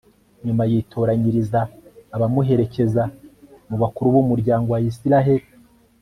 [0.45, 1.59] nyuma yitoranyiriza
[2.15, 3.03] abamuherekeza
[3.69, 5.47] mu bakuru b'umuryango wa israheli